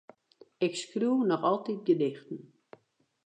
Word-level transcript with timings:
Ik 0.65 0.73
skriuw 0.81 1.19
noch 1.29 1.41
altyd 1.51 1.79
gedichten. 1.87 2.41